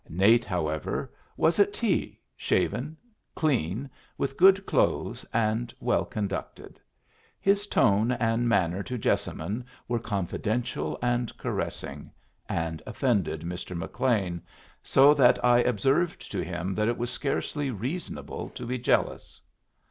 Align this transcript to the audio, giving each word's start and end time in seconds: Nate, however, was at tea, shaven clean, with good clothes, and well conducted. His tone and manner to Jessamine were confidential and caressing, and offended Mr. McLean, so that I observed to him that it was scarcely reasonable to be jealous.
Nate, 0.09 0.45
however, 0.45 1.13
was 1.37 1.59
at 1.59 1.73
tea, 1.73 2.19
shaven 2.35 2.97
clean, 3.35 3.87
with 4.17 4.35
good 4.35 4.65
clothes, 4.65 5.23
and 5.31 5.71
well 5.79 6.05
conducted. 6.05 6.79
His 7.39 7.67
tone 7.67 8.11
and 8.13 8.49
manner 8.49 8.81
to 8.81 8.97
Jessamine 8.97 9.63
were 9.87 9.99
confidential 9.99 10.97
and 11.03 11.37
caressing, 11.37 12.09
and 12.49 12.81
offended 12.87 13.41
Mr. 13.41 13.77
McLean, 13.77 14.41
so 14.81 15.13
that 15.13 15.45
I 15.45 15.59
observed 15.59 16.31
to 16.31 16.43
him 16.43 16.73
that 16.73 16.87
it 16.87 16.97
was 16.97 17.11
scarcely 17.11 17.69
reasonable 17.69 18.49
to 18.55 18.65
be 18.65 18.79
jealous. 18.79 19.39